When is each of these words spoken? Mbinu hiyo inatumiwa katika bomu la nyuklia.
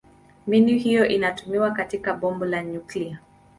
Mbinu 0.47 0.67
hiyo 0.77 1.07
inatumiwa 1.07 1.71
katika 1.71 2.13
bomu 2.13 2.45
la 2.45 2.63
nyuklia. 2.63 3.19